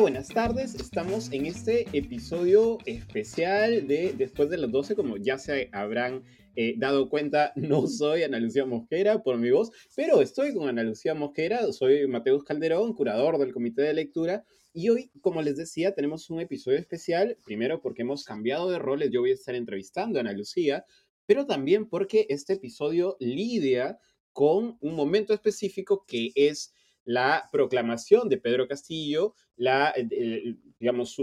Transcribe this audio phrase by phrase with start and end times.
[0.00, 0.74] Buenas tardes.
[0.74, 6.24] Estamos en este episodio especial de Después de las 12, como ya se habrán
[6.56, 10.82] eh, dado cuenta, no soy Ana Lucía Mosquera por mi voz, pero estoy con Ana
[10.82, 15.94] Lucía Mosquera, soy Mateus Calderón, curador del Comité de Lectura, y hoy, como les decía,
[15.94, 20.18] tenemos un episodio especial, primero porque hemos cambiado de roles, yo voy a estar entrevistando
[20.18, 20.84] a Ana Lucía,
[21.24, 23.98] pero también porque este episodio lidia
[24.32, 26.73] con un momento específico que es
[27.04, 31.16] la proclamación de Pedro Castillo, la, el, digamos,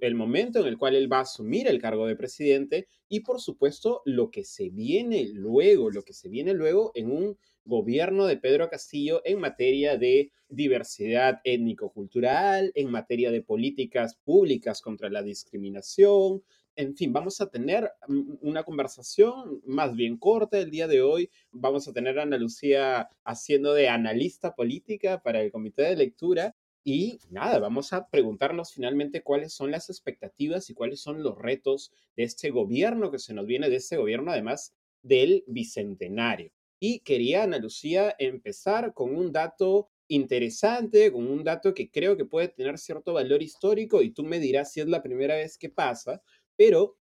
[0.00, 3.40] el momento en el cual él va a asumir el cargo de presidente y, por
[3.40, 8.38] supuesto, lo que se viene luego, lo que se viene luego en un gobierno de
[8.38, 16.42] Pedro Castillo en materia de diversidad étnico-cultural, en materia de políticas públicas contra la discriminación,
[16.78, 17.90] en fin, vamos a tener
[18.40, 21.28] una conversación más bien corta el día de hoy.
[21.50, 26.54] Vamos a tener a Ana Lucía haciendo de analista política para el comité de lectura.
[26.84, 31.90] Y nada, vamos a preguntarnos finalmente cuáles son las expectativas y cuáles son los retos
[32.16, 36.52] de este gobierno que se nos viene, de este gobierno además del bicentenario.
[36.78, 42.24] Y quería, Ana Lucía, empezar con un dato interesante, con un dato que creo que
[42.24, 45.68] puede tener cierto valor histórico y tú me dirás si es la primera vez que
[45.68, 46.22] pasa,
[46.58, 46.98] pero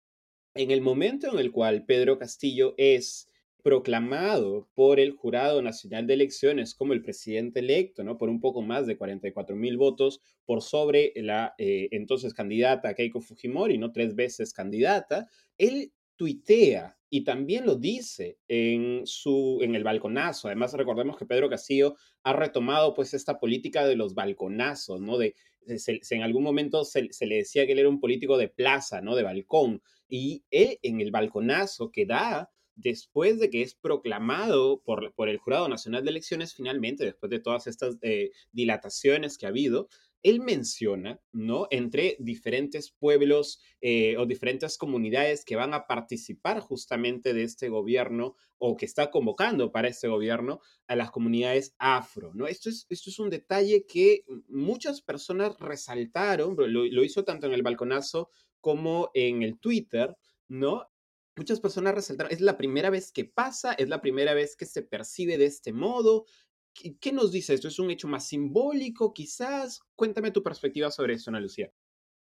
[0.55, 3.29] en el momento en el cual Pedro Castillo es
[3.63, 8.17] proclamado por el Jurado Nacional de Elecciones como el presidente electo, ¿no?
[8.17, 13.21] Por un poco más de 44 mil votos por sobre la eh, entonces candidata Keiko
[13.21, 13.93] Fujimori, ¿no?
[13.93, 20.47] Tres veces candidata, él tuitea y también lo dice en, su, en el balconazo.
[20.47, 25.17] Además, recordemos que Pedro Castillo ha retomado pues esta política de los balconazos, ¿no?
[25.17, 25.35] De,
[25.67, 29.15] en algún momento se, le decía que él era un político de plaza, ¿no?
[29.15, 29.81] De balcón.
[30.07, 35.37] Y él en el balconazo que da después de que es proclamado por, por el
[35.37, 39.89] Jurado Nacional de Elecciones, finalmente, después de todas estas eh, dilataciones que ha habido,
[40.23, 41.67] él menciona, ¿no?
[41.69, 48.35] Entre diferentes pueblos eh, o diferentes comunidades que van a participar justamente de este gobierno
[48.57, 52.47] o que está convocando para este gobierno a las comunidades afro, ¿no?
[52.47, 57.53] Esto es, esto es un detalle que muchas personas resaltaron, lo, lo hizo tanto en
[57.53, 58.29] el balconazo
[58.61, 60.15] como en el Twitter,
[60.47, 60.89] ¿no?
[61.35, 64.83] Muchas personas resaltaron, es la primera vez que pasa, es la primera vez que se
[64.83, 66.25] percibe de este modo,
[66.73, 67.67] ¿Qué, nos dice esto?
[67.67, 69.81] ¿Es un hecho más simbólico quizás?
[69.95, 71.71] Cuéntame tu perspectiva sobre eso, Ana Lucía.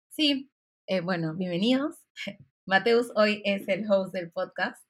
[0.09, 0.51] Sí,
[0.87, 1.95] eh, bueno, bienvenidos.
[2.65, 4.85] Mateus hoy es el host del podcast.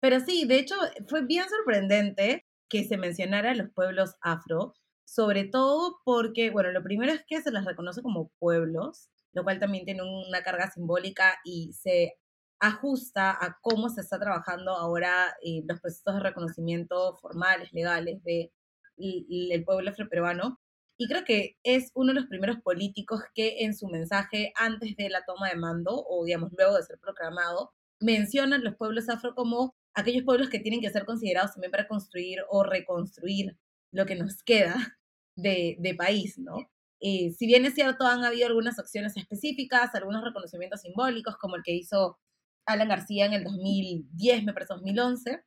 [0.00, 0.74] Pero sí, de hecho,
[1.06, 4.74] fue bien sorprendente que se mencionara los pueblos afro,
[5.04, 9.58] sobre todo porque, bueno, lo primero es que se les reconoce como pueblos, lo cual
[9.58, 12.14] también tiene una carga simbólica y se
[12.58, 18.50] ajusta a cómo se está trabajando ahora eh, los procesos de reconocimiento formales, legales de
[18.96, 20.60] el pueblo afroperuano.
[20.98, 25.08] Y creo que es uno de los primeros políticos que en su mensaje antes de
[25.08, 29.74] la toma de mando, o digamos luego de ser proclamado, mencionan los pueblos afro como
[29.94, 33.56] aquellos pueblos que tienen que ser considerados también para construir o reconstruir
[33.92, 34.98] lo que nos queda
[35.36, 36.70] de, de país, ¿no?
[37.00, 41.62] Eh, si bien es cierto, han habido algunas acciones específicas, algunos reconocimientos simbólicos, como el
[41.64, 42.18] que hizo
[42.64, 45.42] Alan García en el 2010, me parece 2011,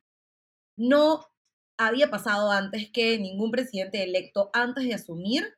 [0.76, 1.24] no
[1.78, 5.54] había pasado antes que ningún presidente electo, antes de asumir,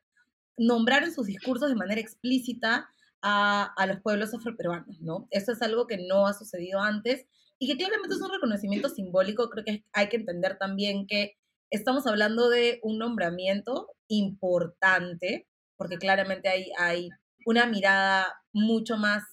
[0.57, 2.89] nombrara en sus discursos de manera explícita
[3.21, 5.27] a, a, los pueblos afroperuanos, ¿no?
[5.31, 7.25] Eso es algo que no ha sucedido antes
[7.57, 9.49] y que claramente es un reconocimiento simbólico.
[9.49, 11.37] Creo que hay que entender también que
[11.69, 15.47] estamos hablando de un nombramiento importante,
[15.77, 17.09] porque claramente hay, hay
[17.45, 19.23] una mirada mucho más,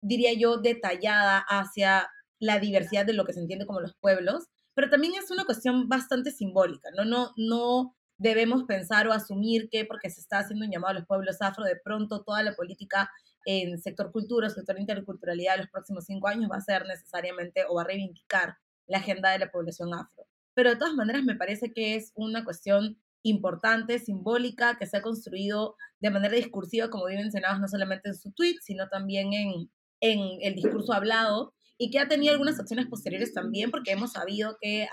[0.00, 2.08] diría yo, detallada hacia
[2.38, 5.88] la diversidad de lo que se entiende como los pueblos pero también es una cuestión
[5.88, 7.04] bastante simbólica, ¿no?
[7.04, 11.06] No, no debemos pensar o asumir que porque se está haciendo un llamado a los
[11.06, 13.10] pueblos afro, de pronto toda la política
[13.46, 17.76] en sector cultura, sector interculturalidad de los próximos cinco años va a ser necesariamente o
[17.76, 20.26] va a reivindicar la agenda de la población afro.
[20.54, 25.02] Pero de todas maneras me parece que es una cuestión importante, simbólica, que se ha
[25.02, 29.70] construido de manera discursiva, como bien mencionabas, no solamente en su tweet, sino también en,
[30.00, 34.58] en el discurso hablado, y que ha tenido algunas acciones posteriores también, porque hemos sabido
[34.60, 34.86] que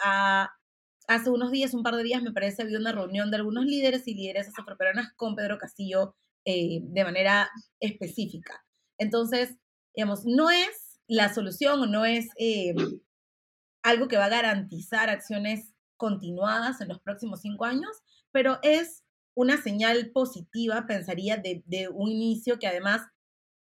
[1.06, 4.07] hace unos días, un par de días, me parece, había una reunión de algunos líderes
[4.07, 7.50] y lideresas afroperuanas con Pedro Castillo eh, de manera
[7.81, 8.63] específica.
[8.98, 9.57] Entonces,
[9.94, 12.74] digamos, no es la solución no es eh,
[13.84, 17.92] algo que va a garantizar acciones continuadas en los próximos cinco años,
[18.31, 19.04] pero es
[19.36, 23.01] una señal positiva, pensaría, de un inicio que además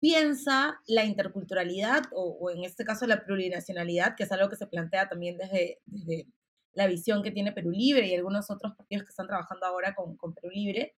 [0.00, 5.08] piensa la interculturalidad o, en este caso la plurinacionalidad, que es algo que se plantea
[5.08, 6.26] también desde, desde
[6.72, 10.16] la visión que tiene Perú Libre y algunos otros partidos que están trabajando ahora con,
[10.16, 10.94] con Perú Libre,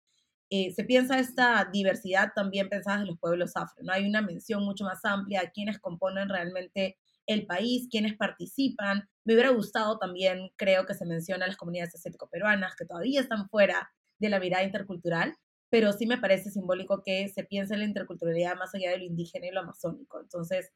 [0.55, 3.93] eh, se piensa esta diversidad también pensada en los pueblos afro, ¿no?
[3.93, 9.09] Hay una mención mucho más amplia a quienes componen realmente el país, quienes participan.
[9.25, 13.49] Me hubiera gustado también, creo que se menciona a las comunidades asiático-peruanas que todavía están
[13.49, 15.35] fuera de la mirada intercultural,
[15.73, 19.05] pero sí me parece simbólico que se piense en la interculturalidad más allá de lo
[19.05, 20.21] indígena y lo amazónico.
[20.21, 20.71] Entonces,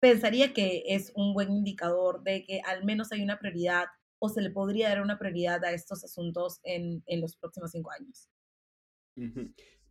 [0.00, 3.84] pensaría que es un buen indicador de que al menos hay una prioridad
[4.18, 7.92] o se le podría dar una prioridad a estos asuntos en, en los próximos cinco
[7.92, 8.30] años.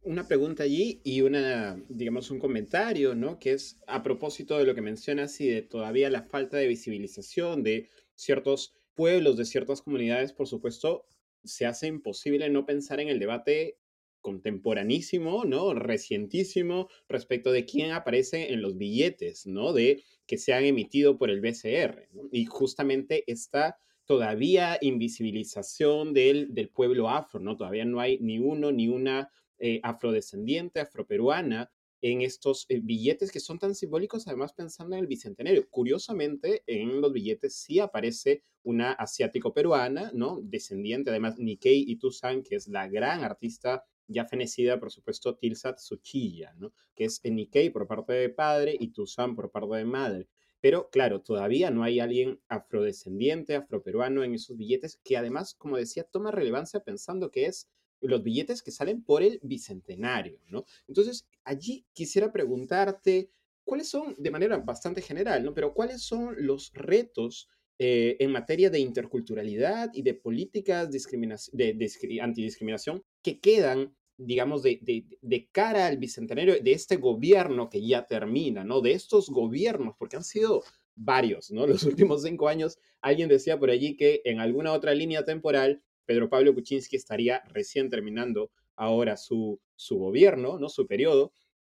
[0.01, 3.39] Una pregunta allí y una, digamos, un comentario, ¿no?
[3.39, 7.63] Que es a propósito de lo que mencionas y de todavía la falta de visibilización
[7.63, 11.07] de ciertos pueblos, de ciertas comunidades, por supuesto,
[11.45, 13.77] se hace imposible no pensar en el debate
[14.21, 15.73] contemporanísimo, ¿no?
[15.73, 19.73] Recientísimo respecto de quién aparece en los billetes, ¿no?
[19.73, 26.69] De que se han emitido por el BCR, Y justamente esta todavía invisibilización del, del
[26.69, 27.55] pueblo afro, ¿no?
[27.57, 29.29] Todavía no hay ni uno ni una
[29.59, 31.71] eh, afrodescendiente, afroperuana,
[32.01, 35.69] en estos eh, billetes que son tan simbólicos, además pensando en el bicentenario.
[35.69, 40.39] Curiosamente, en los billetes sí aparece una asiático-peruana, ¿no?
[40.41, 46.53] Descendiente, además, Nikkei Itusan, que es la gran artista ya fenecida, por supuesto, Tilsat Suchilla,
[46.57, 46.73] ¿no?
[46.95, 50.27] Que es Nikkei por parte de padre y Tusan por parte de madre.
[50.59, 56.03] Pero claro, todavía no hay alguien afrodescendiente, afroperuano en esos billetes, que además, como decía,
[56.03, 57.67] toma relevancia pensando que es
[58.01, 60.65] los billetes que salen por el bicentenario, ¿no?
[60.87, 63.29] Entonces, allí quisiera preguntarte,
[63.63, 65.53] ¿cuáles son, de manera bastante general, ¿no?
[65.53, 67.47] Pero ¿cuáles son los retos
[67.83, 74.79] eh, en materia de interculturalidad y de políticas de, de, antidiscriminación que quedan, digamos, de,
[75.19, 78.81] de, cara al bicentenario de este gobierno que ya termina, ¿no?
[78.81, 80.63] De estos gobiernos, porque han sido
[80.95, 81.65] varios, ¿no?
[81.67, 86.29] Los últimos cinco años, alguien decía por allí que en alguna otra línea temporal Pedro
[86.29, 90.69] Pablo Kuczynski estaría recién terminando ahora su, su gobierno, ¿no?
[90.69, 91.33] su periodo.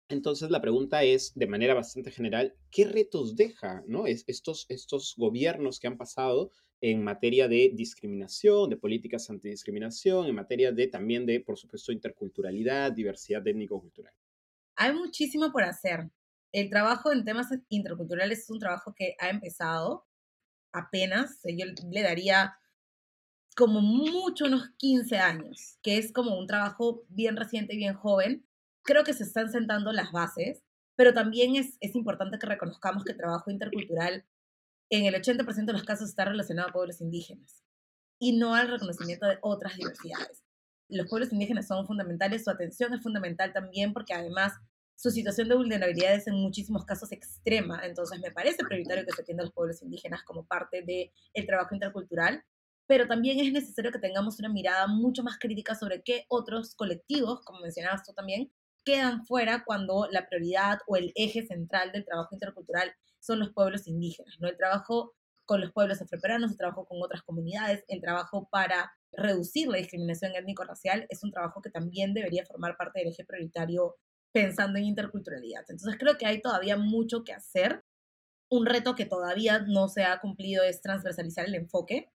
[0.10, 4.06] Entonces la pregunta es, de manera bastante general, ¿qué retos deja ¿no?
[4.06, 10.36] es, estos, estos gobiernos que han pasado en materia de discriminación, de políticas antidiscriminación, en
[10.36, 14.14] materia de también de, por supuesto, interculturalidad, diversidad étnico-cultural?
[14.75, 16.10] Hay muchísimo por hacer.
[16.52, 20.06] El trabajo en temas interculturales es un trabajo que ha empezado
[20.74, 21.40] apenas.
[21.46, 22.54] Yo le daría
[23.53, 28.45] como mucho unos 15 años, que es como un trabajo bien reciente y bien joven.
[28.83, 30.63] Creo que se están sentando las bases,
[30.95, 34.25] pero también es, importante que reconozcamos que el trabajo intercultural
[34.89, 37.63] en el 80% de los casos está relacionado a pueblos indígenas
[38.19, 40.44] y no al reconocimiento de otras diversidades.
[40.89, 44.53] Los pueblos indígenas son fundamentales, su atención es fundamental también porque además
[44.95, 49.21] su situación de vulnerabilidad es en muchísimos casos extrema, entonces me parece prioritario que se
[49.23, 52.44] atienda a los pueblos indígenas como parte del el trabajo intercultural
[52.88, 57.41] pero también es necesario que tengamos una mirada mucho más crítica sobre qué otros colectivos,
[57.45, 58.51] como mencionabas tú también,
[58.83, 63.88] quedan fuera cuando la prioridad o el eje central del trabajo intercultural son los pueblos
[63.88, 64.50] indígenas, ¿no?
[64.50, 65.13] El trabajo
[65.45, 70.36] con los pueblos afroperanos, el trabajo con otras comunidades, el trabajo para reducir la discriminación
[70.36, 73.95] étnico-racial es un trabajo que también debería formar parte del eje prioritario
[74.31, 75.63] pensando en interculturalidad.
[75.69, 77.83] Entonces creo que hay todavía mucho que hacer.
[78.50, 82.09] Un reto que todavía no se ha cumplido es transversalizar el enfoque.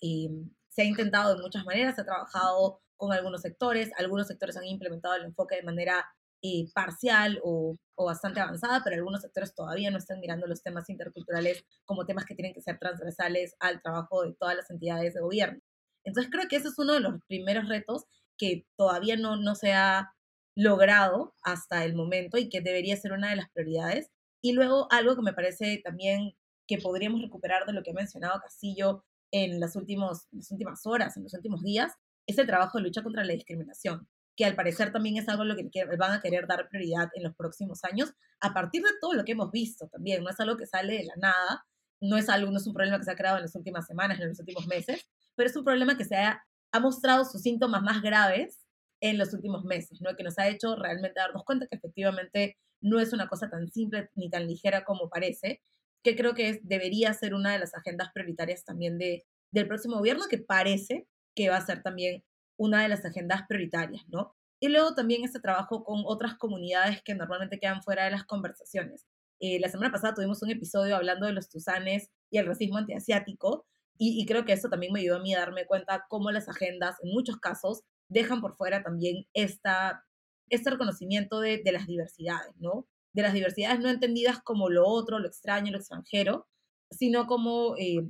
[0.00, 4.56] Em, se ha intentado de muchas maneras, se ha trabajado con algunos sectores, algunos sectores
[4.56, 6.06] han implementado el enfoque de manera
[6.42, 10.88] eh, parcial o, o, bastante avanzada, pero algunos sectores todavía no están mirando los temas
[10.88, 15.20] interculturales como temas que tienen que ser transversales al trabajo de todas las entidades de
[15.20, 15.60] gobierno.
[16.04, 18.04] Entonces creo que ese es uno de los primeros retos
[18.36, 20.12] que todavía no, no se ha
[20.56, 24.10] logrado hasta el momento y que debería ser una de las prioridades.
[24.42, 26.34] Y luego algo que me parece también
[26.66, 31.16] que podríamos recuperar de lo que ha mencionado Castillo en las, últimos, las últimas horas,
[31.16, 31.92] en los últimos días,
[32.26, 35.46] es el trabajo de lucha contra la discriminación, que al parecer también es algo a
[35.46, 39.14] lo que van a querer dar prioridad en los próximos años, a partir de todo
[39.14, 40.22] lo que hemos visto también.
[40.22, 41.66] No es algo que sale de la nada,
[42.00, 44.20] no es algo, no es un problema que se ha creado en las últimas semanas,
[44.20, 46.42] en los últimos meses, pero es un problema que se ha,
[46.72, 48.60] ha mostrado sus síntomas más graves
[49.00, 50.14] en los últimos meses, ¿no?
[50.16, 54.10] que nos ha hecho realmente darnos cuenta que efectivamente no es una cosa tan simple
[54.14, 55.62] ni tan ligera como parece
[56.02, 60.24] que creo que debería ser una de las agendas prioritarias también de, del próximo gobierno,
[60.28, 62.24] que parece que va a ser también
[62.56, 64.34] una de las agendas prioritarias, ¿no?
[64.60, 69.06] Y luego también este trabajo con otras comunidades que normalmente quedan fuera de las conversaciones.
[69.40, 73.66] Eh, la semana pasada tuvimos un episodio hablando de los tusanes y el racismo antiasiático,
[73.96, 76.48] y, y creo que eso también me ayudó a mí a darme cuenta cómo las
[76.48, 80.04] agendas, en muchos casos, dejan por fuera también esta,
[80.48, 82.86] este reconocimiento de, de las diversidades, ¿no?
[83.12, 86.46] De las diversidades no entendidas como lo otro, lo extraño, lo extranjero,
[86.90, 88.08] sino como eh,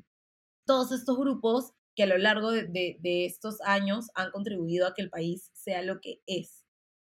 [0.67, 5.11] todos estos grupos que a lo largo de, estos años han contribuido a que el
[5.11, 6.65] país sea lo que es.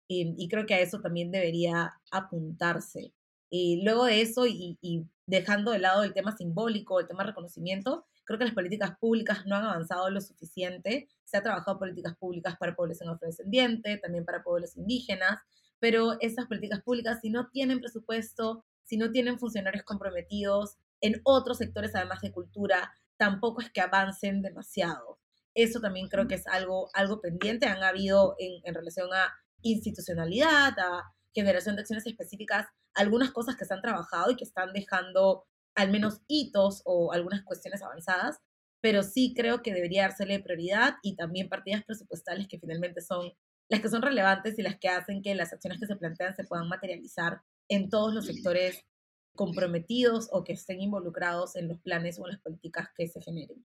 [0.09, 3.15] eh, y creo que a eso también debería apuntarse.
[3.51, 8.05] Y luego de eso, y, y, dejando de lado el tema simbólico, el tema reconocimiento,
[8.25, 11.09] creo que las políticas públicas no han avanzado lo suficiente.
[11.25, 15.39] Se ha trabajado políticas públicas para población afrodescendiente, también para pueblos indígenas,
[15.83, 21.59] pero esas políticas públicas, si no tienen presupuesto, si no tienen funcionarios comprometidos en otros
[21.59, 25.19] sectores, además de cultura, tampoco es que avancen demasiado.
[25.55, 27.67] Eso también creo que es algo, algo pendiente.
[27.67, 33.65] Han habido en, en relación a institucionalidad, a generación de acciones específicas, algunas cosas que
[33.65, 38.39] se han trabajado y que están dejando al menos hitos o algunas cuestiones avanzadas,
[38.81, 43.33] pero sí creo que debería dársele prioridad y también partidas presupuestales que finalmente son
[43.73, 46.45] las que son relevantes y las que hacen que las acciones que se plantean se
[46.45, 48.85] puedan materializar en todos los sectores
[49.35, 53.65] comprometidos o que estén involucrados en los planes o en las políticas que se generen.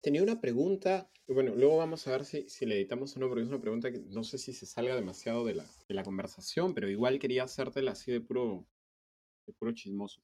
[0.00, 3.42] Tenía una pregunta, bueno, luego vamos a ver si, si le editamos o no, porque
[3.42, 6.72] es una pregunta que no sé si se salga demasiado de la, de la conversación,
[6.72, 8.66] pero igual quería hacértela así de puro,
[9.46, 10.22] de puro chismoso.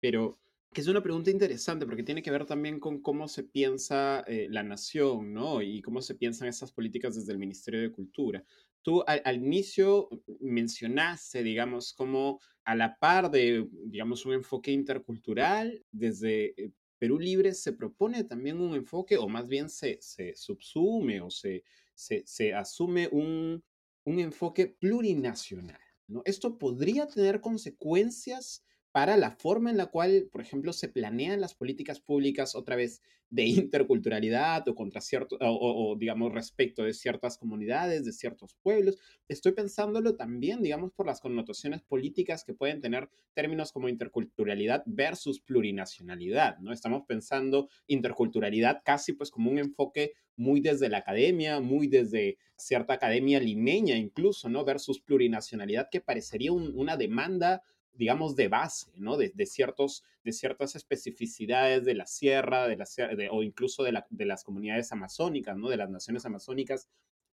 [0.00, 0.40] Pero
[0.72, 4.46] que es una pregunta interesante porque tiene que ver también con cómo se piensa eh,
[4.50, 5.62] la nación, ¿no?
[5.62, 8.44] Y cómo se piensan estas políticas desde el Ministerio de Cultura.
[8.82, 10.08] Tú al, al, inicio
[10.40, 17.52] mencionaste, digamos, como a la par de, digamos, un enfoque intercultural, desde eh, Perú Libre
[17.54, 22.54] se propone también un enfoque, o más bien se, se subsume o se, se, se
[22.54, 23.64] asume un,
[24.04, 25.80] un enfoque plurinacional.
[26.06, 26.22] ¿no?
[26.24, 31.54] Esto podría tener consecuencias para la forma en la cual, por ejemplo, se planean las
[31.54, 38.04] políticas públicas otra vez de interculturalidad o contra cierto, o, digamos, respecto de ciertas comunidades,
[38.04, 38.98] de ciertos pueblos.
[39.28, 45.40] Estoy pensándolo también, digamos, por las connotaciones políticas que pueden tener términos como interculturalidad versus
[45.40, 46.72] plurinacionalidad, ¿no?
[46.72, 52.94] Estamos pensando interculturalidad casi pues como un enfoque muy desde la academia, muy desde cierta
[52.94, 54.64] academia limeña incluso, ¿no?
[54.64, 59.16] Versus plurinacionalidad que parecería una demanda digamos, de base, ¿no?
[59.16, 64.92] De, ciertos, de ciertas especificidades de la sierra, de o incluso de, de, las comunidades
[64.92, 65.68] amazónicas, ¿no?
[65.68, 66.88] De las naciones amazónicas.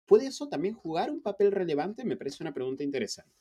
[0.05, 2.05] ¿Puede eso también jugar un papel relevante?
[2.05, 3.35] Me parece una pregunta interesante.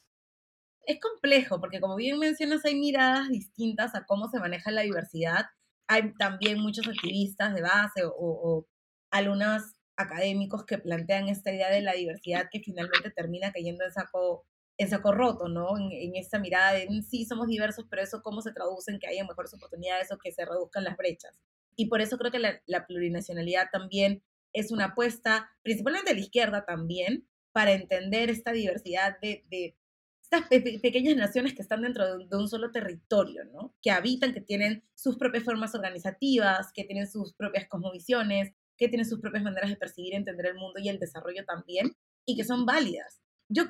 [0.83, 5.47] Es complejo, porque como bien mencionas, hay miradas distintas a cómo se maneja la diversidad.
[5.89, 8.67] Hay también muchos activistas de base o, o
[9.11, 9.63] algunos
[9.97, 14.47] académicos que plantean esta idea de la diversidad que finalmente termina cayendo en saco
[14.79, 15.77] en saco roto, ¿no?
[15.79, 18.99] En, en esta mirada de mm, sí, somos diversos, pero eso cómo se traduce en
[18.99, 21.39] que haya mejores oportunidades o que se reduzcan las brechas.
[21.77, 26.25] Y por eso creo que la, la plurinacionalidad también es una apuesta, principalmente de la
[26.25, 29.77] izquierda también, para entender esta diversidad de, de
[30.23, 33.75] estas pequeñas naciones que están dentro de un, de un, solo territorio, ¿no?
[33.81, 39.07] Que habitan, que tienen sus propias formas organizativas, que tienen sus propias cosmovisiones, que tienen
[39.07, 42.45] sus propias maneras de percibir y entender el mundo y el desarrollo también, y que
[42.45, 43.65] son válidas yo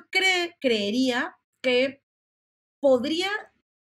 [0.59, 2.03] creería que
[2.79, 3.29] podría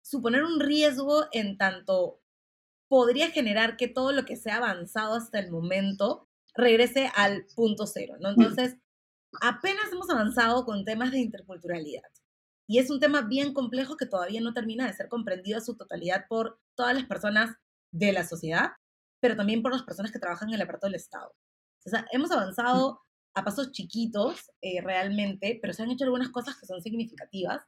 [0.03, 2.23] suponer un riesgo en tanto
[2.89, 7.87] podría generar que todo lo que se ha avanzado hasta el momento regrese al punto
[7.87, 8.29] cero, ¿no?
[8.29, 8.77] Entonces,
[9.41, 12.03] apenas hemos avanzado con temas de interculturalidad.
[12.69, 15.75] Y es un tema bien complejo que todavía no termina de ser comprendido a su
[15.75, 17.57] totalidad por todas las personas
[17.93, 18.73] de la sociedad,
[19.21, 21.35] pero también por las personas que trabajan en el aparato del Estado.
[21.87, 23.01] O sea, hemos avanzado
[23.35, 27.63] a pasos chiquitos eh, realmente, pero se han hecho algunas cosas que son significativas.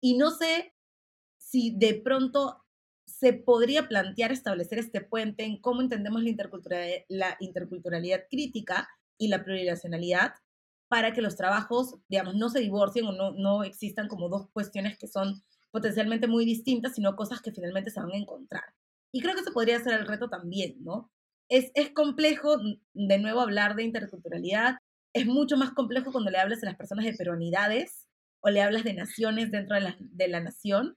[0.00, 0.74] Y no sé
[1.38, 2.64] si de pronto
[3.06, 8.88] se podría plantear establecer este puente en cómo entendemos la interculturalidad, la interculturalidad crítica
[9.18, 10.34] y la plurinacionalidad
[10.88, 14.98] para que los trabajos, digamos, no se divorcien o no, no existan como dos cuestiones
[14.98, 18.64] que son potencialmente muy distintas, sino cosas que finalmente se van a encontrar.
[19.12, 21.10] Y creo que eso podría ser el reto también, ¿no?
[21.48, 22.58] Es, es complejo,
[22.92, 24.78] de nuevo, hablar de interculturalidad
[25.12, 28.06] es mucho más complejo cuando le hablas a las personas de peruanidades
[28.40, 30.96] o le hablas de naciones dentro de la, de la nación,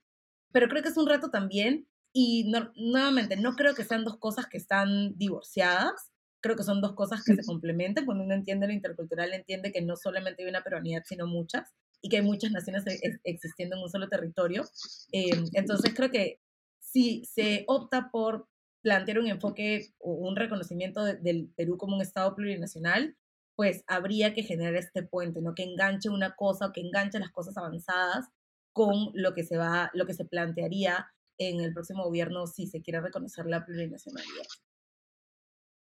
[0.51, 4.45] pero creo que es un reto también y nuevamente no creo que sean dos cosas
[4.47, 8.73] que están divorciadas, creo que son dos cosas que se complementan, cuando uno entiende lo
[8.73, 12.85] intercultural entiende que no solamente hay una peruanidad, sino muchas, y que hay muchas naciones
[12.85, 14.63] e, existiendo en un solo territorio.
[15.11, 16.39] Eh, entonces creo que
[16.79, 18.47] si se opta por
[18.81, 23.15] plantear un enfoque o un reconocimiento del Perú como un Estado plurinacional,
[23.55, 25.53] pues habría que generar este puente, ¿no?
[25.53, 28.27] Que enganche una cosa o que enganche las cosas avanzadas
[28.73, 31.07] con lo que se va, lo que se plantearía
[31.37, 34.45] en el próximo gobierno si se quiere reconocer la plurinacionalidad.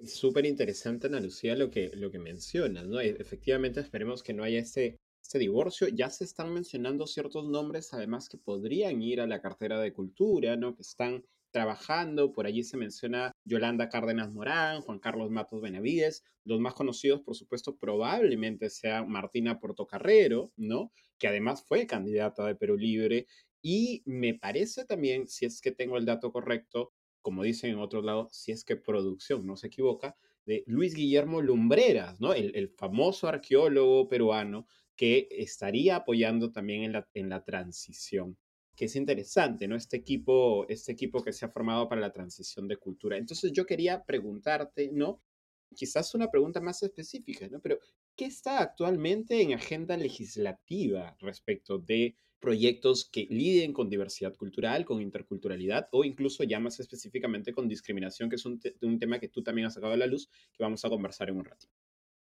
[0.06, 3.00] Súper interesante, Ana Lucía, lo que, lo que mencionas, ¿no?
[3.00, 5.88] E, efectivamente, esperemos que no haya ese, ese divorcio.
[5.90, 10.56] Ya se están mencionando ciertos nombres, además, que podrían ir a la cartera de cultura,
[10.56, 10.76] ¿no?
[10.76, 12.32] Que están trabajando.
[12.32, 16.24] Por allí se menciona Yolanda Cárdenas Morán, Juan Carlos Matos Benavides.
[16.44, 20.92] Los más conocidos, por supuesto, probablemente sea Martina Portocarrero, ¿no?
[21.20, 23.28] Que además fue candidata de Perú Libre.
[23.62, 28.02] Y me parece también, si es que tengo el dato correcto, como dicen en otro
[28.02, 30.16] lado, si es que producción no se equivoca,
[30.46, 32.34] de Luis Guillermo Lumbreras, ¿no?
[32.34, 38.38] El, el famoso arqueólogo peruano que estaría apoyando también en la, en la transición
[38.76, 39.76] que es interesante, ¿no?
[39.76, 43.18] Este equipo, este equipo que se ha formado para la transición de cultura.
[43.18, 45.22] Entonces yo quería preguntarte, ¿no?
[45.76, 47.60] Quizás una pregunta más específica, ¿no?
[47.62, 47.80] Pero,
[48.16, 55.02] ¿qué está actualmente en agenda legislativa respecto de proyectos que lidien con diversidad cultural, con
[55.02, 59.44] interculturalidad o incluso ya más específicamente con discriminación, que es un, un tema que tú
[59.44, 61.68] también has sacado a la luz, que vamos a conversar en un rato.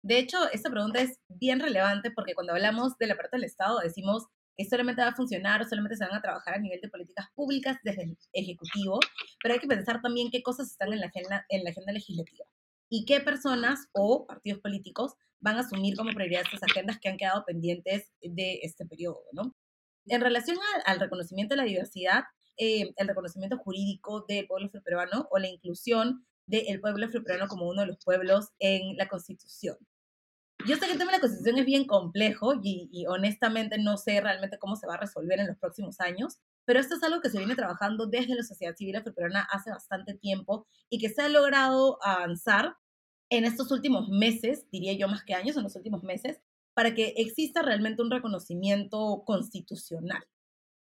[0.02, 3.80] De hecho, esta pregunta es bien relevante porque cuando hablamos de la parte del Estado
[3.80, 6.88] decimos que solamente va a funcionar o solamente se van a trabajar a nivel de
[6.88, 9.00] políticas públicas desde el Ejecutivo,
[9.42, 12.44] pero hay que pensar también qué cosas están en la agenda, en la agenda legislativa
[12.88, 17.16] y qué personas o partidos políticos van a asumir como prioridad estas agendas que han
[17.16, 19.54] quedado pendientes de este periodo, ¿no?
[20.06, 20.56] En relación
[20.87, 22.25] al, reconocimiento de la diversidad,
[22.56, 27.82] eh, el reconocimiento jurídico del pueblo afroperuano o la inclusión del pueblo afroperuano como uno
[27.82, 29.76] de los pueblos en la Constitución.
[30.66, 34.21] Yo sé que el tema de la Constitución es bien complejo y, honestamente no sé
[34.21, 37.28] realmente cómo se va a resolver en los próximos años, pero esto es algo que
[37.28, 41.28] se viene trabajando desde la sociedad civil afroperuana hace bastante tiempo y que se ha
[41.28, 42.76] logrado avanzar
[43.28, 46.40] en estos últimos meses, diría yo más que años, en los últimos meses,
[46.73, 50.25] para que exista realmente un reconocimiento constitucional.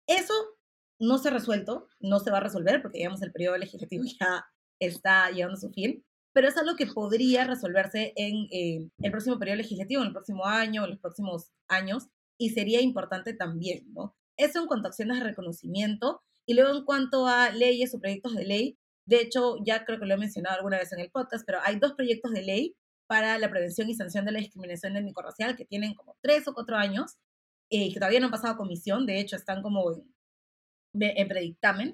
[0.09, 0.35] Eso
[0.99, 4.47] no se ha resuelto, no se va a resolver porque digamos el periodo legislativo ya
[4.81, 9.39] está llegando a su fin, pero es algo que podría resolverse en eh, el próximo
[9.39, 12.09] periodo legislativo, en el próximo año, en los próximos años,
[12.39, 14.17] y sería importante también, ¿no?
[14.37, 18.35] Eso en cuanto a acciones de reconocimiento, y luego en cuanto a leyes o proyectos
[18.35, 21.45] de ley, de hecho, ya creo que lo he mencionado alguna vez en el podcast,
[21.45, 25.57] pero hay dos proyectos de ley para la prevención y sanción de la discriminación étnico-racial
[25.57, 27.17] que tienen como tres o cuatro años,
[27.69, 30.05] y eh, que todavía no han pasado comisión, de hecho están como en,
[30.95, 31.93] en predictamen,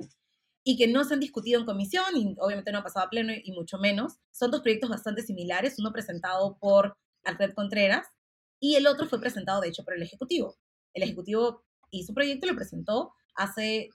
[0.69, 3.33] y que no se han discutido en comisión y obviamente no han pasado a pleno
[3.33, 4.15] y, mucho menos.
[4.33, 8.09] Son dos proyectos bastante similares, uno presentado por Alfred Contreras
[8.59, 10.57] y el otro fue presentado de hecho por el Ejecutivo.
[10.93, 13.91] El Ejecutivo hizo un proyecto y lo presentó hace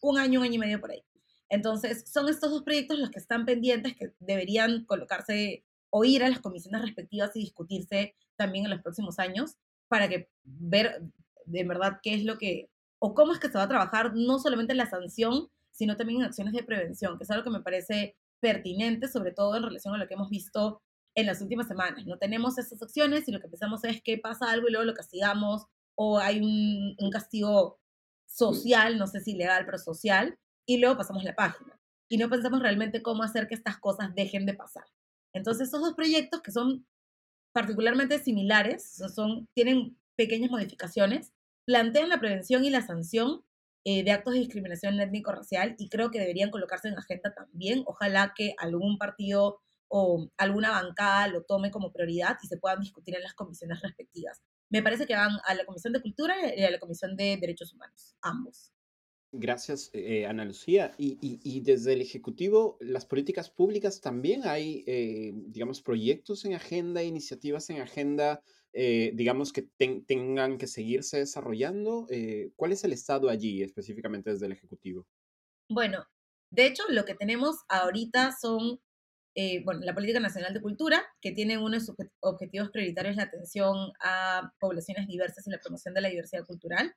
[0.00, 1.04] un año, un año y medio por ahí.
[1.48, 6.28] Entonces, son estos dos proyectos los que están pendientes, que deberían colocarse o ir a
[6.28, 11.04] las comisiones respectivas y discutirse también en los próximos años para que ver
[11.46, 12.68] de verdad qué es lo que,
[12.98, 16.26] o cómo es que se va a trabajar no solamente la sanción, sino también en
[16.26, 19.98] acciones de prevención, que es algo que me parece pertinente, sobre todo en relación a
[19.98, 20.82] lo que hemos visto
[21.14, 22.06] en las últimas semanas.
[22.06, 24.94] No tenemos esas acciones y lo que pensamos es que pasa algo y luego lo
[24.94, 27.78] castigamos o hay un, castigo
[28.26, 31.78] social, no sé si legal, pero social, y luego pasamos la página.
[32.08, 34.84] Y no pensamos realmente cómo hacer que estas cosas dejen de pasar.
[35.34, 36.86] Entonces, estos dos proyectos que son
[37.52, 41.32] particularmente similares, son, tienen pequeñas modificaciones,
[41.66, 43.44] plantean la prevención y la sanción
[43.84, 47.82] eh, de actos de discriminación étnico-racial y creo que deberían colocarse en agenda también.
[47.86, 53.16] Ojalá que algún partido o alguna bancada lo tome como prioridad y se puedan discutir
[53.16, 54.40] en las comisiones respectivas.
[54.70, 57.74] Me parece que van a la Comisión de Cultura y a la Comisión de Derechos
[57.74, 58.72] Humanos, ambos.
[59.32, 60.92] Gracias, eh, Ana Lucía.
[60.98, 67.02] Y, y, desde el Ejecutivo, las políticas públicas también hay, eh, digamos, proyectos en agenda,
[67.02, 69.68] iniciativas en agenda eh, digamos, que
[70.06, 72.06] tengan que seguirse desarrollando?
[72.10, 75.06] Eh, ¿Cuál es el estado allí específicamente desde el Ejecutivo?
[75.68, 76.04] Bueno,
[76.50, 78.80] de hecho, lo que tenemos ahorita son,
[79.36, 83.24] eh, bueno, la Política Nacional de Cultura, que tiene uno de sus objetivos prioritarios la
[83.24, 86.94] atención a poblaciones diversas y la promoción de la diversidad cultural,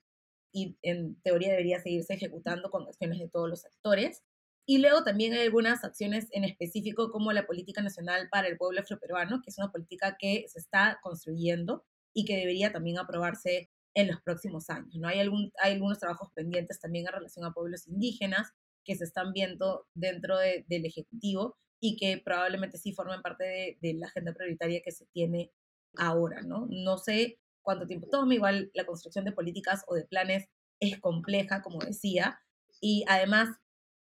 [0.51, 4.21] y en teoría debería seguirse ejecutando con acciones de todos los actores.
[4.65, 8.79] Y luego también hay algunas acciones en específico como la Política Nacional para el Pueblo
[8.79, 14.07] Afroperuano, que es una política que se está construyendo y que debería también aprobarse en
[14.07, 14.95] los próximos años.
[14.95, 15.07] ¿no?
[15.07, 18.51] Hay, algún, hay algunos trabajos pendientes también en relación a pueblos indígenas
[18.85, 23.93] que se están viendo dentro del Ejecutivo y que probablemente sí formen parte de, de,
[23.95, 25.51] la agenda prioritaria que se tiene
[25.97, 26.41] ahora.
[26.41, 26.67] ¿no?
[26.69, 30.47] no sé cuánto tiempo toma, igual la construcción de políticas o de planes
[30.79, 32.39] es compleja, como decía,
[32.81, 33.49] y además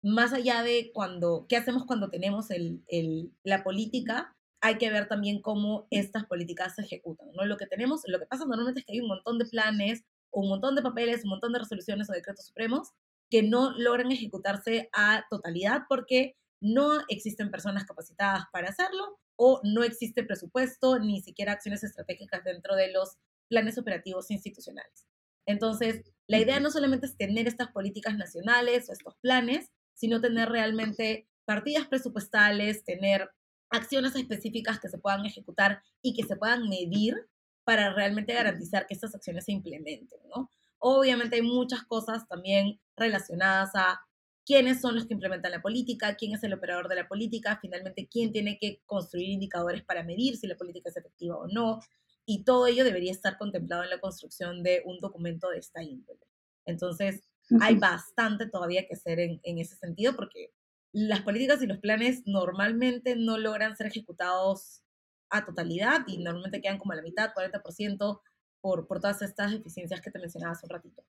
[0.04, 5.08] más allá de cuando, qué hacemos cuando tenemos el, el, la política, hay que ver
[5.08, 7.46] también cómo estas políticas se ejecutan, ¿no?
[7.46, 10.50] Lo que tenemos, lo que pasa normalmente es que hay un montón de planes, un
[10.50, 12.90] montón de papeles, un montón de resoluciones o decretos supremos
[13.30, 19.84] que no logran ejecutarse a totalidad porque no existen personas capacitadas para hacerlo o no
[19.84, 23.18] existe presupuesto ni siquiera acciones estratégicas dentro de los
[23.50, 25.08] planes operativos institucionales.
[25.46, 30.50] Entonces, la idea no solamente es tener estas políticas nacionales o estos planes, sino tener
[30.50, 33.30] realmente partidas presupuestales, tener
[33.70, 37.16] acciones específicas que se puedan ejecutar y que se puedan medir
[37.64, 40.50] para realmente garantizar que estas acciones se implementen, ¿no?
[40.80, 44.02] Obviamente hay muchas cosas también relacionadas a
[44.46, 48.08] quiénes son los que implementan la política, quién es el operador de la política, finalmente
[48.12, 51.80] quién tiene que construir indicadores para medir si la política es efectiva o no,
[52.26, 56.20] y todo ello debería estar contemplado en la construcción de un documento de esta índole.
[56.66, 57.22] Entonces,
[57.60, 60.52] hay bastante todavía que hacer en, en ese sentido porque
[60.94, 64.84] las políticas y los planes normalmente no logran ser ejecutados
[65.30, 68.22] a totalidad y normalmente quedan como a la mitad, 40%,
[68.62, 71.04] por, por todas estas deficiencias que te mencionaba hace un ratito.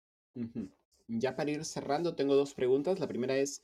[1.07, 2.99] Ya para ir cerrando, tengo dos preguntas.
[2.99, 3.63] La primera es,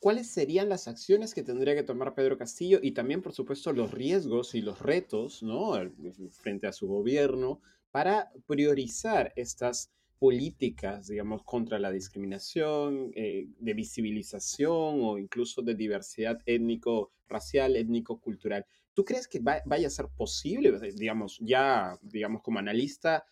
[0.00, 3.92] ¿cuáles serían las acciones que tendría que tomar Pedro Castillo y también, por supuesto, los
[3.92, 5.74] riesgos y los retos ¿no?
[6.30, 7.60] frente a su gobierno
[7.90, 16.38] para priorizar estas políticas, digamos, contra la discriminación, eh, de visibilización o incluso de diversidad
[16.46, 18.64] étnico-racial, étnico-cultural.
[18.94, 23.24] ¿Tú crees que vaya a ser posible, digamos, ya, digamos, como analista,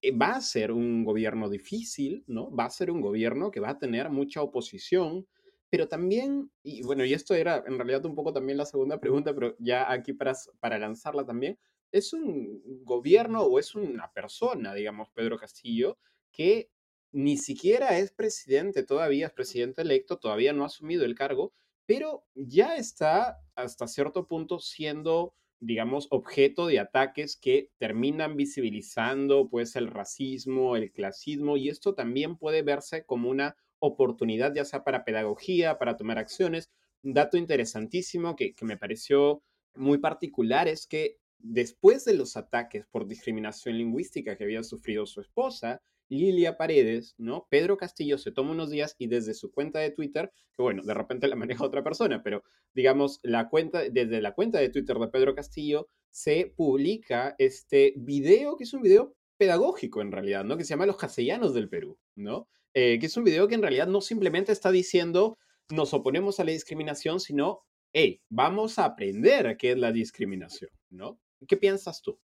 [0.00, 2.50] eh, va a ser un gobierno difícil, ¿no?
[2.50, 5.28] Va a ser un gobierno que va a tener mucha oposición,
[5.70, 9.32] pero también, y bueno, y esto era en realidad un poco también la segunda pregunta,
[9.32, 11.56] pero ya aquí para, para lanzarla también,
[11.92, 15.98] es un gobierno o es una persona, digamos, Pedro Castillo,
[16.32, 16.70] que
[17.12, 21.52] ni siquiera es presidente todavía, es presidente electo, todavía no ha asumido el cargo,
[21.86, 29.76] pero ya está hasta cierto punto siendo, digamos, objeto de ataques que terminan visibilizando pues
[29.76, 35.04] el racismo, el clasismo, y esto también puede verse como una oportunidad ya sea para
[35.04, 36.70] pedagogía, para tomar acciones.
[37.02, 39.42] Un dato interesantísimo que, que me pareció
[39.74, 45.20] muy particular es que después de los ataques por discriminación lingüística que había sufrido su
[45.20, 47.46] esposa, Lilia Paredes, ¿no?
[47.50, 50.94] Pedro Castillo se toma unos días y desde su cuenta de Twitter, que bueno, de
[50.94, 52.42] repente la maneja otra persona, pero
[52.74, 58.56] digamos, la cuenta, desde la cuenta de Twitter de Pedro Castillo se publica este video,
[58.56, 60.56] que es un video pedagógico en realidad, ¿no?
[60.56, 62.48] Que se llama Los Castellanos del Perú, ¿no?
[62.74, 65.38] Eh, que es un video que en realidad no simplemente está diciendo
[65.70, 71.18] nos oponemos a la discriminación, sino, hey, vamos a aprender qué es la discriminación, ¿no?
[71.48, 72.20] ¿Qué piensas tú?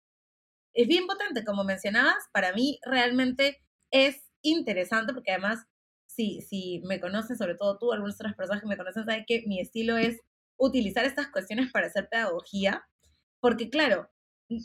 [0.74, 3.62] Es bien potente, como mencionabas, para mí realmente
[4.04, 5.66] es interesante porque además,
[6.06, 9.44] si, si me conocen, sobre todo tú, algunas otras personas que me conocen, saben que
[9.46, 10.20] mi estilo es
[10.56, 12.84] utilizar estas cuestiones para hacer pedagogía,
[13.40, 14.10] porque claro,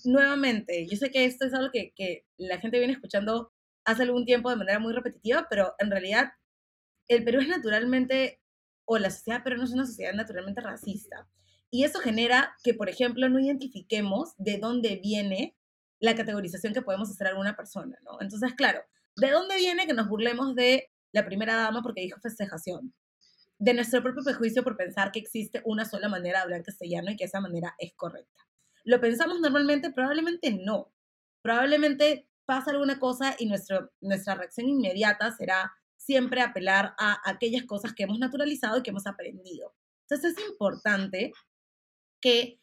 [0.06, 3.52] nuevamente, yo sé que esto es algo que, que la gente viene escuchando
[3.84, 6.32] hace algún tiempo de manera muy repetitiva, pero en realidad
[7.08, 8.42] el Perú es naturalmente,
[8.86, 11.28] o la sociedad peruana es una sociedad naturalmente racista.
[11.70, 15.58] Y eso genera que, por ejemplo, no identifiquemos de dónde viene
[16.00, 18.18] la categorización que podemos hacer a alguna persona, ¿no?
[18.22, 18.82] Entonces, claro,
[19.16, 22.94] ¿De dónde viene que nos burlemos de la primera dama porque dijo festejación?
[23.60, 27.16] De nuestro propio prejuicio por pensar que existe una sola manera de hablar castellano y
[27.16, 28.48] que esa manera es correcta.
[28.84, 29.92] ¿Lo pensamos normalmente?
[29.92, 30.94] Probablemente no.
[31.42, 37.94] Probablemente pasa alguna cosa y nuestro, nuestra reacción inmediata será siempre apelar a aquellas cosas
[37.94, 39.76] que hemos naturalizado y que hemos aprendido.
[40.10, 41.32] Entonces es importante
[42.20, 42.60] que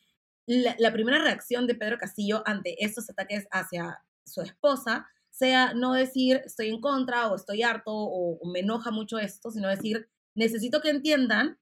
[0.46, 5.08] la, la primera reacción de Pedro Castillo ante estos ataques hacia su esposa
[5.38, 9.68] sea no decir estoy en contra o estoy harto o, me enoja mucho esto, sino
[9.68, 11.58] decir necesito que entiendan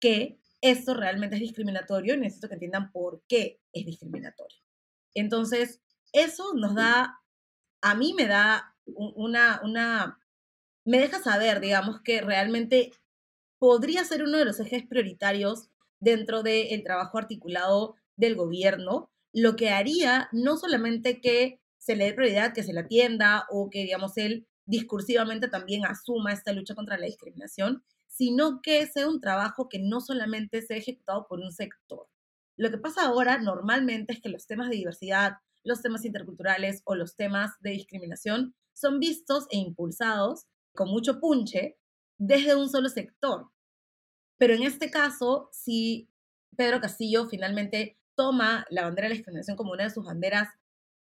[0.00, 4.58] que esto realmente es discriminatorio y necesito que entiendan por qué es discriminatorio.
[5.14, 5.80] Entonces,
[6.12, 7.20] eso nos da,
[7.80, 10.18] a mí me da una, una,
[10.84, 12.92] me deja saber, digamos, que realmente
[13.58, 19.70] podría ser uno de los ejes prioritarios dentro del trabajo articulado del gobierno, lo que
[19.70, 24.16] haría no solamente que se le dé prioridad, que se le atienda o que, digamos,
[24.16, 29.78] él discursivamente también asuma esta lucha contra la discriminación, sino que sea un trabajo que
[29.78, 32.08] no solamente sea ejecutado por un sector.
[32.56, 36.96] Lo que pasa ahora normalmente es que los temas de diversidad, los temas interculturales o
[36.96, 41.78] los temas de discriminación son vistos e impulsados con mucho punche
[42.18, 43.52] desde un solo sector.
[44.38, 46.08] Pero en este caso, si
[46.56, 50.48] Pedro Castillo finalmente toma la bandera de la discriminación como una de sus banderas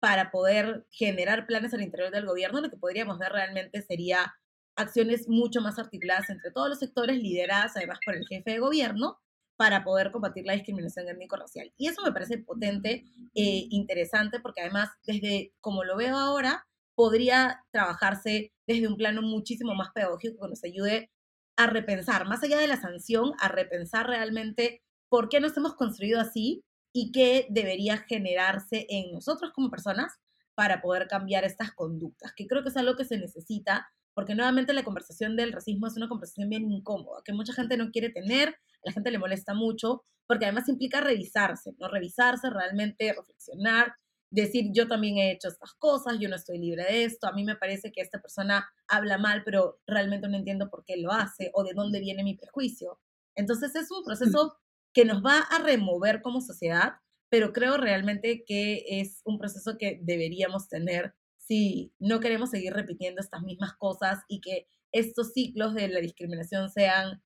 [0.04, 4.34] para poder generar planes al interior del gobierno, lo que podríamos ver realmente sería
[4.76, 9.18] acciones mucho más articuladas entre todos los sectores, lideradas además por el jefe de gobierno,
[9.56, 11.72] para poder combatir la discriminación étnico-racial.
[11.78, 17.64] Y eso me parece potente, e interesante, porque además, desde como lo veo ahora, podría
[17.70, 21.10] trabajarse desde un plano muchísimo más pedagógico que nos ayude
[21.56, 26.20] a repensar, más allá de la sanción, a repensar realmente por qué nos hemos construido
[26.20, 26.62] así
[26.94, 30.12] y qué debería generarse en nosotros como personas
[30.54, 34.72] para poder cambiar estas conductas, que creo que es algo que se necesita porque nuevamente
[34.72, 38.50] la conversación del racismo es una conversación bien incómoda, que mucha gente no quiere tener,
[38.50, 38.54] a
[38.84, 41.88] la gente le molesta mucho, porque además implica revisarse, ¿no?
[41.88, 43.92] Revisarse, realmente reflexionar,
[44.30, 47.42] decir yo también he hecho estas cosas, yo no estoy libre de esto, a mí
[47.42, 51.50] me parece que esta persona habla mal, pero realmente no entiendo por qué lo hace
[51.52, 53.00] o de dónde viene mi prejuicio.
[53.34, 54.56] Entonces es un proceso
[54.94, 56.94] que nos va a remover como sociedad,
[57.28, 63.20] pero creo realmente que es un proceso que deberíamos tener si no queremos seguir repitiendo
[63.20, 67.22] estas mismas cosas y que estos ciclos de la discriminación sean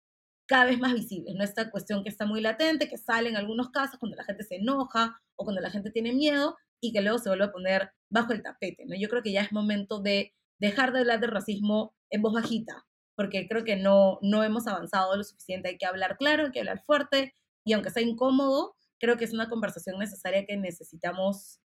[0.46, 1.42] cada vez más visibles, ¿no?
[1.42, 4.56] Esta cuestión que está muy latente, que sale en algunos casos cuando la gente se
[4.56, 8.32] enoja o cuando la gente tiene miedo y que luego se vuelve a poner bajo
[8.32, 8.94] el tapete, ¿no?
[8.94, 12.84] Yo creo que ya es momento de dejar de hablar de racismo en voz bajita,
[13.16, 16.60] porque creo que no, no hemos avanzado lo suficiente, hay que hablar claro, hay que
[16.60, 21.60] hablar fuerte, y aunque sea incómodo, creo que es una conversación necesaria que necesitamos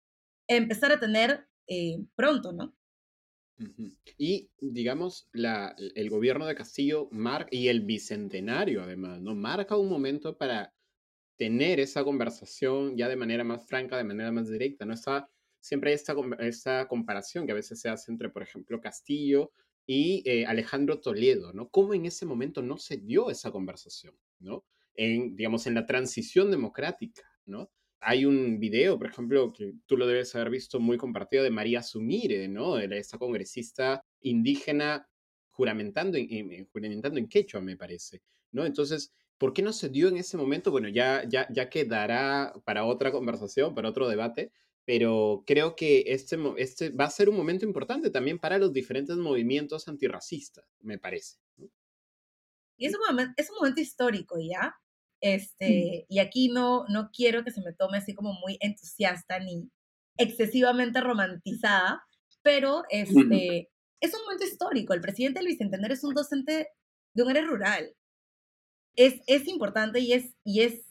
[0.48, 2.74] empezar a tener eh, pronto, ¿no?
[4.16, 9.34] Y, digamos, la, el gobierno de Castillo marca, y el bicentenario además, ¿no?
[9.34, 10.74] Marca un momento para
[11.36, 14.94] tener esa conversación ya de manera más franca, de manera más directa, ¿no?
[14.94, 19.52] Está, siempre hay esta, esta comparación que a veces se hace entre, por ejemplo, Castillo
[19.86, 21.68] y eh, Alejandro Toledo, ¿no?
[21.68, 24.64] ¿Cómo en ese momento no se dio esa conversación, ¿no?
[24.94, 27.70] En, digamos, en la transición democrática, ¿no?
[28.00, 31.82] hay un video, por ejemplo, que tú lo debes haber visto muy compartido de María
[31.82, 32.78] Sumire, ¿no?
[32.78, 35.06] Esta congresista indígena
[35.50, 38.22] juramentando en, juramentando en quechua, me parece,
[38.52, 38.64] ¿no?
[38.64, 40.70] Entonces, ¿por qué no se dio en ese momento?
[40.70, 44.50] Bueno, ya, ya, ya quedará para otra conversación, para otro debate,
[44.86, 49.16] pero creo que este, este va a ser un momento importante también para los diferentes
[49.18, 51.36] movimientos antirracistas, me parece.
[52.80, 54.74] Y es un, momento, es un momento histórico, ¿ya?
[55.20, 59.70] Este, y aquí no, no quiero que se me tome así como muy entusiasta ni
[60.16, 62.02] excesivamente romantizada,
[62.40, 63.68] pero este,
[64.00, 64.94] es un momento histórico.
[64.94, 66.68] El presidente del Bicentenario es un docente
[67.14, 67.94] de un área rural.
[68.96, 70.86] Es, es importante y es, y es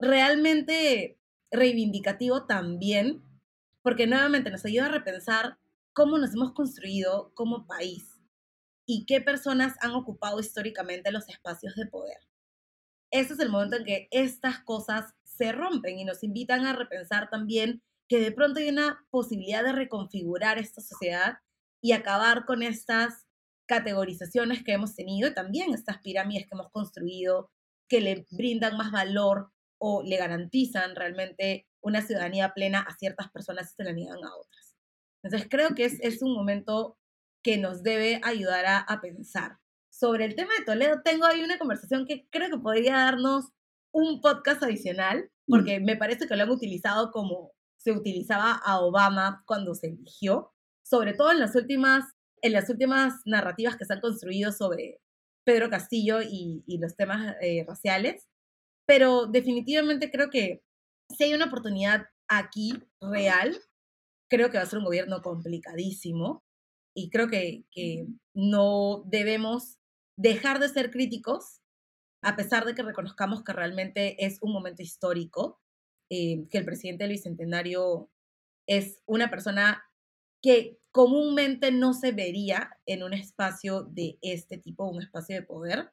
[0.00, 1.18] realmente
[1.50, 3.22] reivindicativo también,
[3.82, 5.58] porque nuevamente nos ayuda a repensar
[5.92, 8.15] cómo nos hemos construido como país
[8.86, 12.18] y qué personas han ocupado históricamente los espacios de poder
[13.10, 17.30] ese es el momento en que estas cosas se rompen y nos invitan a repensar
[17.30, 21.38] también que de pronto hay una posibilidad de reconfigurar esta sociedad
[21.82, 23.26] y acabar con estas
[23.66, 27.50] categorizaciones que hemos tenido y también estas pirámides que hemos construido
[27.88, 33.70] que le brindan más valor o le garantizan realmente una ciudadanía plena a ciertas personas
[33.70, 34.74] y se la niegan a otras.
[35.22, 36.96] Entonces creo que es, es un momento
[37.46, 39.58] que nos debe ayudar a, a pensar
[39.98, 43.46] sobre el tema de Toledo tengo ahí una conversación que creo que podría darnos
[43.92, 45.50] un podcast adicional, mm.
[45.50, 50.52] porque me parece que lo han utilizado como se utilizaba a Obama cuando se eligió,
[50.82, 52.04] sobre todo en las últimas,
[52.42, 55.00] en las últimas narrativas que se han construido sobre
[55.44, 58.26] Pedro Castillo y, los temas eh, raciales.
[58.86, 60.62] Pero definitivamente creo que
[61.16, 63.56] si hay una oportunidad aquí real,
[64.28, 66.44] creo que va a ser un gobierno complicadísimo
[66.96, 69.78] y creo que, que no debemos
[70.16, 71.60] dejar de ser críticos,
[72.22, 75.60] a pesar de que reconozcamos que realmente es un momento histórico,
[76.10, 78.10] eh, que el presidente del Bicentenario
[78.66, 79.84] es una persona
[80.42, 85.92] que comúnmente no se vería en un espacio de este tipo, un espacio de poder,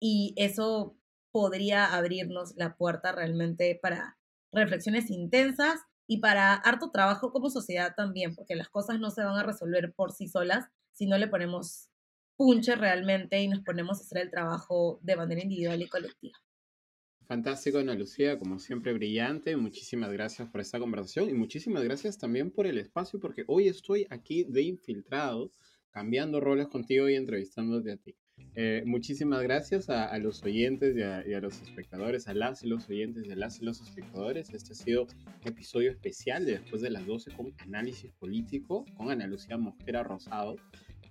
[0.00, 0.96] y eso
[1.32, 4.18] podría abrirnos la puerta realmente para
[4.52, 9.38] reflexiones intensas y para harto trabajo como sociedad también, porque las cosas no se van
[9.38, 11.88] a resolver por sí solas si no le ponemos
[12.36, 16.36] punche realmente y nos ponemos a hacer el trabajo de manera individual y colectiva.
[17.28, 19.56] Fantástico, Ana Lucía, como siempre brillante.
[19.56, 24.08] Muchísimas gracias por esta conversación y muchísimas gracias también por el espacio, porque hoy estoy
[24.10, 25.52] aquí de infiltrado,
[25.92, 28.16] cambiando roles contigo y entrevistándote a ti.
[28.56, 32.68] Eh, muchísimas gracias a, los oyentes y a, y a, los espectadores, a las y
[32.68, 34.52] los oyentes y a las y los espectadores.
[34.52, 39.10] Este ha sido un episodio especial de Después de las 12 con análisis político con
[39.10, 40.56] Ana Lucía Mosquera Rosado.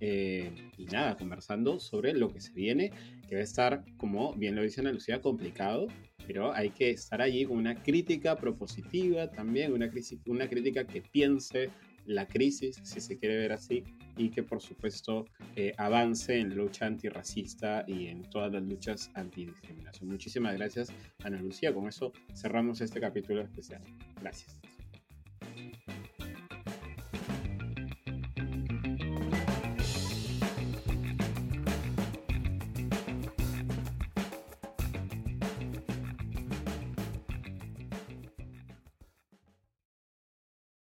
[0.02, 2.90] Eh, y nada, conversando sobre lo que se viene,
[3.28, 5.88] que va a estar, como bien lo dice Ana Lucía, complicado,
[6.26, 9.90] pero hay que estar allí con una crítica propositiva también, una,
[10.26, 11.70] una crítica que piense
[12.06, 13.84] la crisis, si se quiere ver así,
[14.20, 19.10] y que por supuesto eh, avance en la lucha antirracista y en todas las luchas
[19.14, 20.10] antidiscriminación.
[20.10, 20.92] Muchísimas gracias,
[21.24, 21.72] Ana Lucía.
[21.72, 23.82] Con eso cerramos este capítulo especial.
[24.20, 24.69] Gracias.